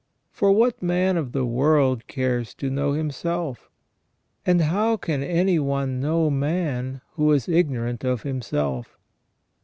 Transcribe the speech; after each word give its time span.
For 0.31 0.51
what 0.51 0.81
man 0.81 1.15
of 1.15 1.31
the 1.31 1.45
world 1.45 2.07
cares 2.07 2.55
to 2.55 2.71
know 2.71 2.93
himself? 2.93 3.69
And 4.47 4.59
how 4.61 4.97
can 4.97 5.21
any 5.21 5.59
one 5.59 5.99
know 5.99 6.31
man 6.31 7.01
who 7.13 7.31
is 7.31 7.47
ignorant 7.47 8.03
of 8.03 8.23
himself? 8.23 8.97